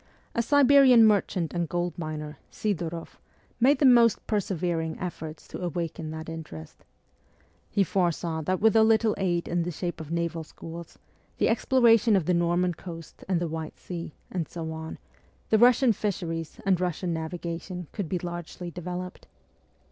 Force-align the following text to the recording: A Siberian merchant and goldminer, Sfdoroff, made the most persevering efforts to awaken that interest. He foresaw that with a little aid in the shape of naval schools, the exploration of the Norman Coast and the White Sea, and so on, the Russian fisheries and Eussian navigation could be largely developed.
A 0.33 0.41
Siberian 0.41 1.05
merchant 1.05 1.53
and 1.53 1.69
goldminer, 1.69 2.39
Sfdoroff, 2.51 3.19
made 3.59 3.77
the 3.77 3.85
most 3.85 4.25
persevering 4.25 4.97
efforts 4.97 5.47
to 5.49 5.61
awaken 5.61 6.09
that 6.09 6.27
interest. 6.27 6.83
He 7.69 7.83
foresaw 7.83 8.41
that 8.41 8.59
with 8.59 8.75
a 8.75 8.81
little 8.83 9.13
aid 9.19 9.47
in 9.47 9.61
the 9.61 9.69
shape 9.69 10.01
of 10.01 10.09
naval 10.09 10.43
schools, 10.43 10.97
the 11.37 11.49
exploration 11.49 12.15
of 12.15 12.25
the 12.25 12.33
Norman 12.33 12.73
Coast 12.73 13.23
and 13.29 13.39
the 13.39 13.47
White 13.47 13.77
Sea, 13.77 14.15
and 14.31 14.47
so 14.47 14.71
on, 14.71 14.97
the 15.51 15.59
Russian 15.59 15.93
fisheries 15.93 16.59
and 16.65 16.79
Eussian 16.79 17.09
navigation 17.09 17.85
could 17.91 18.09
be 18.09 18.17
largely 18.17 18.71
developed. 18.71 19.27